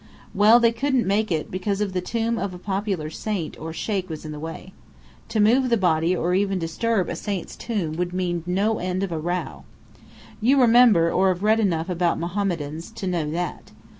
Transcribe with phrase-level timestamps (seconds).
[0.33, 4.25] Well, they couldn't make it, because the tomb of a popular saint or sheikh was
[4.25, 4.73] in the way.
[5.29, 9.11] To move the body or even disturb a saint's tomb would mean no end of
[9.11, 9.63] a row.
[10.41, 13.69] You remember or have read enough about Mohammedans to know that.